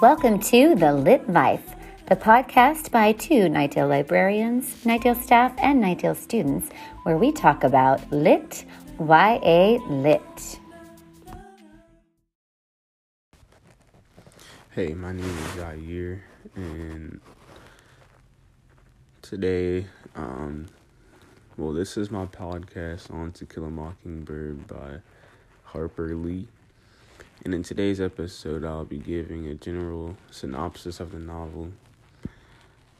Welcome 0.00 0.40
to 0.44 0.74
The 0.76 0.94
Lit 0.94 1.28
Life, 1.28 1.74
the 2.06 2.16
podcast 2.16 2.90
by 2.90 3.12
two 3.12 3.50
Knightdale 3.50 3.86
librarians, 3.86 4.82
Knightdale 4.82 5.22
staff, 5.22 5.52
and 5.58 5.84
Knightdale 5.84 6.16
students, 6.16 6.70
where 7.02 7.18
we 7.18 7.30
talk 7.30 7.64
about 7.64 8.10
lit, 8.10 8.64
YA 8.98 9.76
lit. 9.90 10.58
Hey, 14.70 14.94
my 14.94 15.12
name 15.12 15.26
is 15.26 15.60
Zah'eer, 15.60 16.20
and 16.54 17.20
today, 19.20 19.84
um, 20.16 20.66
well, 21.58 21.74
this 21.74 21.98
is 21.98 22.10
my 22.10 22.24
podcast 22.24 23.12
on 23.12 23.32
To 23.32 23.44
Kill 23.44 23.66
a 23.66 23.70
Mockingbird 23.70 24.66
by 24.66 25.00
Harper 25.64 26.16
Lee. 26.16 26.48
And 27.42 27.54
in 27.54 27.62
today's 27.62 28.02
episode, 28.02 28.66
I'll 28.66 28.84
be 28.84 28.98
giving 28.98 29.46
a 29.46 29.54
general 29.54 30.14
synopsis 30.30 31.00
of 31.00 31.12
the 31.12 31.18
novel. 31.18 31.72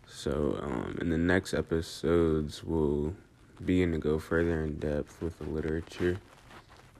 So, 0.09 0.59
um, 0.63 0.97
in 0.99 1.11
the 1.11 1.19
next 1.19 1.53
episodes, 1.53 2.65
we'll 2.65 3.15
begin 3.63 3.93
to 3.93 3.99
go 3.99 4.19
further 4.19 4.65
in 4.65 4.79
depth 4.79 5.21
with 5.21 5.39
the 5.39 5.45
literature. 5.45 6.17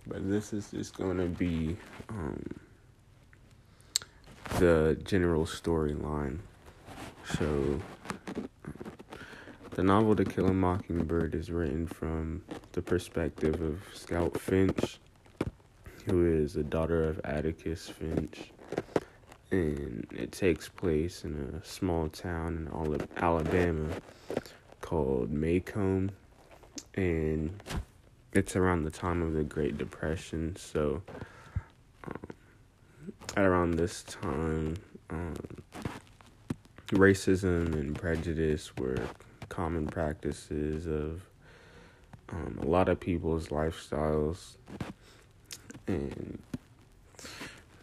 But 0.07 0.29
this 0.29 0.53
is 0.53 0.71
just 0.71 0.99
going 0.99 1.17
to 1.17 1.27
be 1.29 1.79
um, 2.11 2.45
the 4.59 4.99
general 5.03 5.47
storyline. 5.47 6.41
So, 7.39 7.81
the 9.71 9.83
novel 9.83 10.15
To 10.15 10.27
Kill 10.27 10.49
a 10.49 10.53
Mockingbird 10.53 11.35
is 11.35 11.51
written 11.51 11.87
from 11.87 12.43
the 12.73 12.83
perspective 12.83 13.63
of 13.63 13.81
Scout 13.95 14.39
Finch 14.39 14.99
who 16.01 16.27
is 16.27 16.55
the 16.55 16.63
daughter 16.63 17.09
of 17.09 17.21
Atticus 17.25 17.89
Finch. 17.89 18.53
And 19.51 20.07
it 20.11 20.33
takes 20.33 20.69
place 20.69 21.25
in 21.25 21.61
a 21.61 21.67
small 21.67 22.09
town 22.09 22.57
in 22.57 22.69
all 22.69 22.95
of 22.95 23.07
Alabama 23.17 23.89
called 24.81 25.33
Maycomb. 25.33 26.11
And 26.95 27.63
it's 28.33 28.55
around 28.55 28.85
the 28.85 28.91
time 28.91 29.23
of 29.23 29.33
the 29.33 29.43
Great 29.43 29.77
Depression. 29.77 30.55
So, 30.57 31.03
um, 32.05 32.15
at 33.37 33.45
around 33.45 33.73
this 33.73 34.05
time, 34.05 34.77
um, 35.11 35.35
racism 36.93 37.75
and 37.75 37.95
prejudice 37.95 38.77
were 38.77 38.99
common 39.49 39.87
practices 39.87 40.87
of 40.87 41.23
um, 42.31 42.59
a 42.63 42.67
lot 42.67 42.89
of 42.89 43.01
people's 43.01 43.49
lifestyles 43.49 44.57
and 45.91 46.39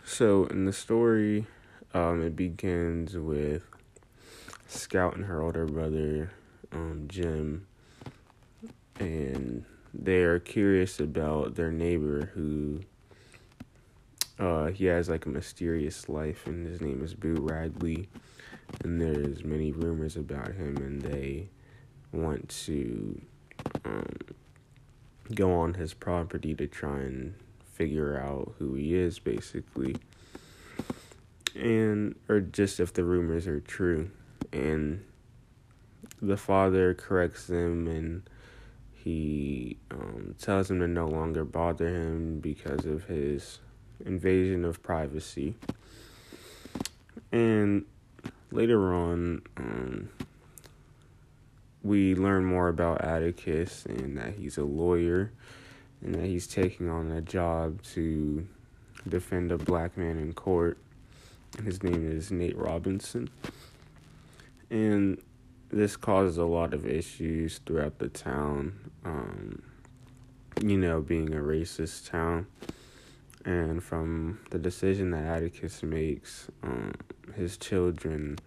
so 0.06 0.46
in 0.46 0.66
the 0.66 0.74
story, 0.74 1.46
um, 1.94 2.22
it 2.22 2.36
begins 2.36 3.18
with 3.18 3.64
Scout 4.68 5.16
and 5.16 5.26
her 5.26 5.42
older 5.42 5.66
brother, 5.66 6.32
um, 6.72 7.06
Jem, 7.08 7.68
and 9.00 9.66
they 9.94 10.24
are 10.24 10.40
curious 10.40 11.00
about 11.00 11.56
their 11.56 11.72
neighbor 11.72 12.32
who 12.34 12.82
uh, 14.40 14.68
he 14.68 14.86
has 14.86 15.10
like 15.10 15.26
a 15.26 15.30
mysterious 15.30 16.08
life, 16.08 16.48
and 16.48 16.66
his 16.66 16.80
name 16.80 17.04
is 17.04 17.14
Boo 17.14 17.36
Radley, 17.36 18.08
and 18.84 19.02
there's 19.02 19.44
many 19.44 19.72
rumors 19.72 20.16
about 20.16 20.54
him, 20.54 20.78
and 20.78 21.02
they 21.02 21.50
want 22.12 22.48
to 22.66 23.22
um, 23.84 24.16
go 25.34 25.54
on 25.54 25.74
his 25.74 25.94
property 25.94 26.54
to 26.56 26.68
try 26.68 27.00
and 27.00 27.34
figure 27.78 28.20
out 28.20 28.56
who 28.58 28.74
he 28.74 28.96
is, 28.96 29.20
basically. 29.20 29.96
And, 31.56 32.16
or 32.28 32.40
just 32.40 32.80
if 32.80 32.94
the 32.94 33.04
rumors 33.04 33.48
are 33.48 33.60
true. 33.60 34.10
And 34.52 35.04
the 36.22 36.38
father 36.38 36.94
corrects 36.94 37.46
them 37.48 37.88
and 37.88 38.30
he 38.92 39.78
um, 39.92 40.36
tells 40.40 40.70
him 40.70 40.80
to 40.80 40.88
no 40.88 41.08
longer 41.08 41.46
bother 41.46 41.88
him 41.88 42.40
because 42.40 42.86
of 42.86 43.06
his 43.06 43.60
invasion 44.06 44.66
of 44.66 44.82
privacy. 44.82 45.56
And 47.32 47.86
later 48.52 48.94
on, 48.94 49.44
um, 49.56 50.10
we 51.84 52.16
learn 52.16 52.44
more 52.44 52.68
about 52.68 53.02
Atticus 53.02 53.86
and 53.86 54.18
that 54.18 54.34
he's 54.34 54.58
a 54.58 54.64
lawyer 54.64 55.32
and 56.04 56.16
that 56.16 56.26
he's 56.26 56.48
taking 56.48 56.90
on 56.90 57.12
a 57.12 57.22
job 57.22 57.82
to 57.82 58.48
defend 59.08 59.52
a 59.52 59.58
black 59.58 59.98
man 59.98 60.18
in 60.18 60.34
court. 60.34 60.78
And 61.58 61.66
his 61.66 61.82
name 61.84 62.10
is 62.10 62.32
Nate 62.32 62.58
Robinson. 62.58 63.30
And 64.70 65.22
this 65.70 65.96
causes 65.96 66.38
a 66.38 66.46
lot 66.46 66.74
of 66.74 66.86
issues 66.86 67.60
throughout 67.66 68.00
the 68.00 68.10
town. 68.10 68.92
Um, 69.06 69.62
you 70.62 70.78
know, 70.78 71.02
being 71.02 71.34
a 71.34 71.38
racist 71.38 72.10
town. 72.10 72.48
And 73.46 73.84
from 73.84 74.40
the 74.50 74.60
decision 74.60 75.12
that 75.12 75.24
Atticus 75.24 75.84
makes, 75.84 76.48
um, 76.64 76.94
his 77.36 77.58
children 77.58 78.38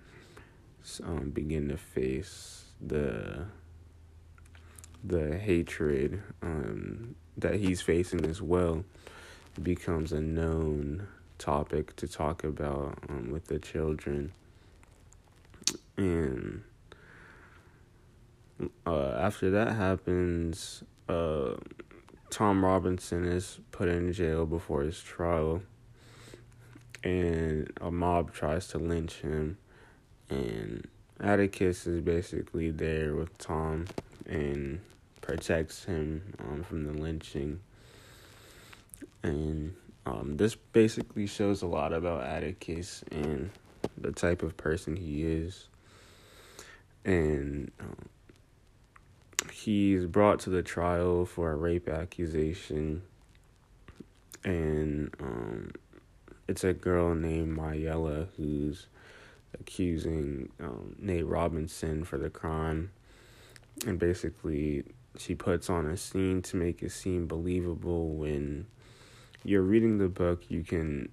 um, 1.03 1.31
begin 1.31 1.69
to 1.69 1.77
face 1.77 2.65
the 2.81 3.47
the 5.03 5.37
hatred 5.39 6.23
um, 6.43 7.15
that 7.37 7.55
he's 7.55 7.81
facing 7.81 8.25
as 8.25 8.41
well 8.43 8.85
becomes 9.63 10.13
a 10.13 10.21
known 10.21 11.07
topic 11.39 11.97
to 11.97 12.07
talk 12.07 12.45
about 12.45 12.99
um, 13.09 13.31
with 13.31 13.47
the 13.47 13.59
children. 13.59 14.33
And 15.97 16.63
uh, 18.87 19.13
after 19.19 19.51
that 19.51 19.75
happens, 19.75 20.85
uh, 21.09 21.55
Tom 22.31 22.65
Robinson 22.65 23.25
is 23.25 23.59
put 23.73 23.89
in 23.89 24.13
jail 24.13 24.47
before 24.47 24.83
his 24.83 25.01
trial, 25.01 25.63
and 27.03 27.73
a 27.81 27.91
mob 27.91 28.33
tries 28.33 28.69
to 28.69 28.79
lynch 28.79 29.17
him. 29.17 29.59
And 30.29 30.87
Atticus 31.23 31.87
is 31.87 32.01
basically 32.01 32.71
there 32.71 33.15
with 33.15 33.37
Tom, 33.39 33.87
and 34.27 34.81
protects 35.21 35.85
him 35.85 36.23
um, 36.39 36.63
from 36.63 36.85
the 36.85 36.93
lynching. 36.93 37.61
And 39.23 39.75
um, 40.07 40.37
this 40.37 40.55
basically 40.55 41.27
shows 41.27 41.63
a 41.63 41.67
lot 41.67 41.93
about 41.93 42.25
Atticus 42.25 43.05
and 43.11 43.51
the 43.99 44.13
type 44.13 44.43
of 44.43 44.57
person 44.57 44.97
he 44.97 45.25
is. 45.25 45.69
And 47.05 47.71
um, 47.81 48.09
he's 49.53 50.07
brought 50.07 50.41
to 50.41 50.51
the 50.51 50.63
trial 50.63 51.27
for 51.27 51.53
a 51.53 51.57
rape 51.57 51.89
accusation. 51.89 53.03
And 54.43 55.15
um, 55.21 55.73
it's 56.49 56.65
a 56.65 56.73
girl 56.73 57.15
named 57.15 57.57
Mayella 57.57 58.29
who's 58.37 58.87
accusing 59.59 60.51
um, 60.61 60.97
Nate 60.99 61.27
Robinson 61.27 62.05
for 62.05 62.19
the 62.19 62.31
crime. 62.31 62.93
And 63.87 63.99
basically, 63.99 64.85
she 65.17 65.35
puts 65.35 65.69
on 65.69 65.87
a 65.87 65.97
scene 65.97 66.43
to 66.43 66.57
make 66.57 66.83
it 66.83 66.93
seem 66.93 67.27
believable 67.27 68.11
when 68.11 68.67
you're 69.45 69.63
reading 69.63 69.99
the 69.99 70.09
book 70.09 70.45
you 70.49 70.63
can 70.63 71.09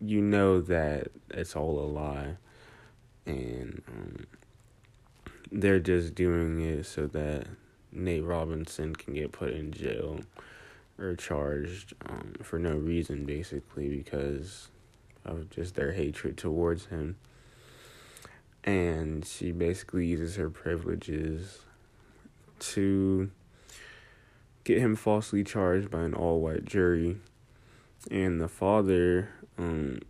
you 0.00 0.20
know 0.20 0.60
that 0.60 1.08
it's 1.30 1.54
all 1.54 1.78
a 1.78 1.86
lie 1.86 2.36
and 3.26 3.82
um, 3.88 4.26
they're 5.52 5.78
just 5.78 6.14
doing 6.14 6.60
it 6.60 6.84
so 6.84 7.06
that 7.06 7.46
Nate 7.92 8.24
Robinson 8.24 8.96
can 8.96 9.14
get 9.14 9.30
put 9.32 9.50
in 9.50 9.70
jail 9.70 10.20
or 10.98 11.14
charged 11.14 11.94
um, 12.06 12.34
for 12.42 12.58
no 12.58 12.76
reason 12.76 13.24
basically 13.24 13.88
because 13.88 14.68
of 15.24 15.50
just 15.50 15.74
their 15.74 15.92
hatred 15.92 16.36
towards 16.36 16.86
him 16.86 17.16
and 18.64 19.24
she 19.24 19.50
basically 19.50 20.06
uses 20.06 20.36
her 20.36 20.48
privileges 20.48 21.60
to 22.60 23.30
get 24.64 24.78
him 24.78 24.94
falsely 24.94 25.42
charged 25.42 25.90
by 25.90 26.02
an 26.02 26.14
all 26.14 26.40
white 26.40 26.64
jury. 26.64 27.16
And 28.10 28.40
the 28.40 28.48
father 28.48 29.30
um, 29.58 30.00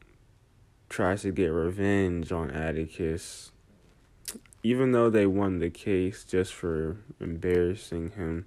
tries 0.89 1.23
to 1.23 1.33
get 1.33 1.47
revenge 1.47 2.31
on 2.31 2.51
Atticus, 2.51 3.53
even 4.63 4.93
though 4.93 5.09
they 5.09 5.27
won 5.27 5.59
the 5.59 5.71
case 5.71 6.25
just 6.25 6.53
for 6.53 6.99
embarrassing 7.21 8.11
him. 8.11 8.47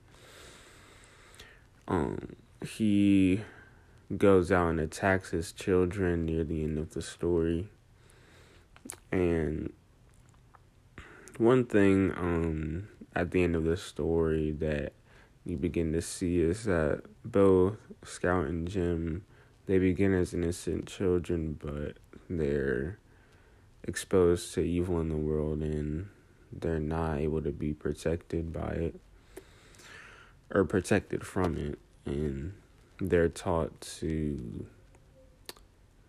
Um, 1.87 2.35
he 2.67 3.41
goes 4.17 4.51
out 4.51 4.69
and 4.69 4.79
attacks 4.79 5.31
his 5.31 5.51
children 5.51 6.25
near 6.25 6.43
the 6.43 6.63
end 6.63 6.77
of 6.77 6.93
the 6.93 7.01
story. 7.01 7.67
And 9.11 9.73
one 11.37 11.65
thing 11.65 12.11
um, 12.11 12.87
at 13.15 13.31
the 13.31 13.43
end 13.43 13.55
of 13.55 13.63
the 13.63 13.77
story 13.77 14.51
that 14.51 14.93
you 15.45 15.57
begin 15.57 15.93
to 15.93 16.01
see 16.01 16.39
is 16.39 16.65
that 16.65 17.03
both 17.23 17.77
Scout 18.03 18.45
and 18.45 18.67
Jem 18.67 19.23
they 19.65 19.79
begin 19.79 20.13
as 20.13 20.33
innocent 20.33 20.87
children, 20.87 21.57
but 21.59 21.97
they're 22.29 22.99
exposed 23.83 24.53
to 24.53 24.61
evil 24.61 24.99
in 24.99 25.09
the 25.09 25.15
world 25.15 25.61
and 25.61 26.07
they're 26.51 26.79
not 26.79 27.17
able 27.17 27.41
to 27.41 27.51
be 27.51 27.73
protected 27.73 28.53
by 28.53 28.69
it 28.69 28.99
or 30.53 30.63
protected 30.63 31.25
from 31.25 31.57
it 31.57 31.79
and 32.05 32.53
they're 32.99 33.29
taught 33.29 33.79
to 33.81 34.65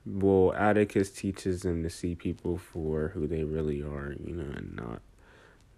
well 0.04 0.52
atticus 0.56 1.10
teaches 1.10 1.62
them 1.62 1.82
to 1.82 1.90
see 1.90 2.14
people 2.14 2.56
for 2.56 3.08
who 3.08 3.26
they 3.26 3.42
really 3.42 3.82
are 3.82 4.14
you 4.24 4.34
know 4.34 4.52
and 4.56 4.76
not 4.76 5.02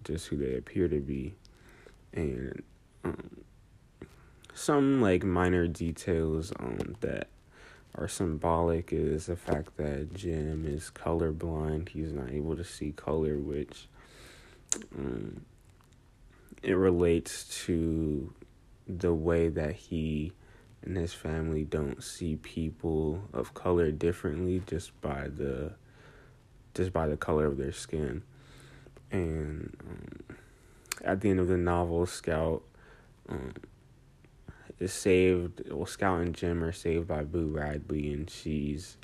just 0.04 0.26
who 0.28 0.36
they 0.36 0.54
appear 0.54 0.86
to 0.86 1.00
be 1.00 1.34
and 2.12 2.62
um, 3.04 3.40
some 4.54 5.00
like 5.00 5.24
minor 5.24 5.66
details 5.66 6.52
um 6.60 6.94
that 7.00 7.28
are 7.98 8.08
symbolic 8.08 8.92
is 8.92 9.26
the 9.26 9.36
fact 9.36 9.76
that 9.76 10.14
Jem 10.14 10.64
is 10.66 10.90
colorblind. 10.94 11.88
He's 11.88 12.12
not 12.12 12.30
able 12.30 12.56
to 12.56 12.64
see 12.64 12.92
color, 12.92 13.36
which 13.36 13.88
um, 14.96 15.44
it 16.62 16.74
relates 16.74 17.64
to 17.64 18.32
the 18.86 19.12
way 19.12 19.48
that 19.48 19.74
he 19.74 20.32
and 20.82 20.96
his 20.96 21.12
family 21.12 21.64
don't 21.64 22.02
see 22.02 22.36
people 22.36 23.22
of 23.32 23.54
color 23.54 23.90
differently 23.90 24.62
just 24.66 24.98
by 25.00 25.28
the 25.28 25.72
just 26.74 26.92
by 26.92 27.08
the 27.08 27.16
color 27.16 27.46
of 27.46 27.56
their 27.56 27.72
skin. 27.72 28.22
And 29.10 29.76
um, 29.80 30.36
at 31.04 31.20
the 31.20 31.30
end 31.30 31.40
of 31.40 31.48
the 31.48 31.56
novel, 31.56 32.06
Scout 32.06 32.62
um, 33.28 33.54
is 34.78 34.92
saved. 34.92 35.62
Well, 35.70 35.86
Scout 35.86 36.20
and 36.20 36.34
Jem 36.34 36.62
are 36.62 36.72
saved 36.72 37.08
by 37.08 37.24
Boo 37.24 37.48
Radley, 37.48 38.12
and 38.12 38.30
she's 38.30 38.96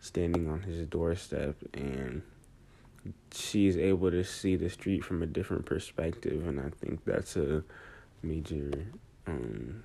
standing 0.00 0.48
on 0.48 0.62
his 0.62 0.86
doorstep, 0.86 1.56
and 1.72 2.22
she's 3.32 3.76
able 3.76 4.10
to 4.10 4.24
see 4.24 4.56
the 4.56 4.68
street 4.68 5.04
from 5.04 5.22
a 5.22 5.26
different 5.26 5.64
perspective, 5.64 6.46
and 6.46 6.60
I 6.60 6.70
think 6.84 7.04
that's 7.04 7.36
a 7.36 7.64
major. 8.22 8.86
Um, 9.26 9.84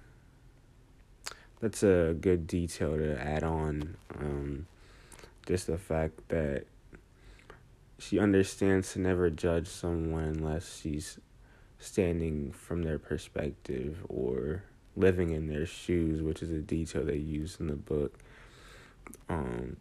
that's 1.60 1.84
a 1.84 2.16
good 2.20 2.48
detail 2.48 2.98
to 2.98 3.20
add 3.20 3.44
on. 3.44 3.96
Um, 4.20 4.68
just 5.46 5.68
the 5.68 5.78
fact 5.78 6.28
that 6.30 6.66
she 8.00 8.20
understands 8.20 8.94
to 8.94 9.00
never 9.00 9.30
judge 9.30 9.68
someone 9.68 10.24
unless 10.24 10.82
she's 10.82 11.20
standing 11.80 12.52
from 12.52 12.84
their 12.84 13.00
perspective 13.00 13.98
or 14.10 14.64
living 14.96 15.32
in 15.32 15.48
their 15.48 15.66
shoes, 15.66 16.22
which 16.22 16.42
is 16.42 16.52
a 16.52 16.60
detail 16.60 17.04
they 17.04 17.16
use 17.16 17.58
in 17.60 17.68
the 17.68 17.76
book. 17.76 18.20
Um, 19.30 19.78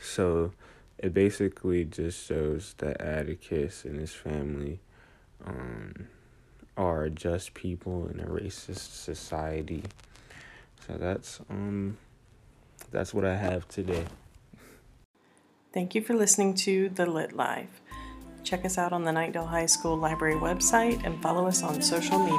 so 0.00 0.52
it 0.98 1.12
basically 1.12 1.84
just 1.84 2.26
shows 2.26 2.74
that 2.78 3.00
Atticus 3.00 3.84
and 3.84 4.00
his 4.00 4.12
family 4.12 4.80
um, 5.44 6.08
are 6.76 7.08
just 7.08 7.54
people 7.54 8.08
in 8.08 8.20
a 8.20 8.26
racist 8.26 9.02
society. 9.02 9.84
So 10.86 10.94
that's 10.94 11.40
um 11.50 11.96
that's 12.90 13.12
what 13.14 13.24
I 13.24 13.36
have 13.36 13.68
today. 13.68 14.04
Thank 15.72 15.94
you 15.94 16.00
for 16.00 16.14
listening 16.14 16.54
to 16.54 16.88
The 16.88 17.06
Lit 17.06 17.34
Live. 17.34 17.68
Check 18.44 18.64
us 18.64 18.78
out 18.78 18.92
on 18.92 19.04
the 19.04 19.10
Knightdale 19.10 19.48
High 19.48 19.66
School 19.66 19.96
Library 19.96 20.36
website 20.36 21.04
and 21.04 21.20
follow 21.20 21.46
us 21.46 21.62
on 21.62 21.82
social 21.82 22.18
media. 22.18 22.36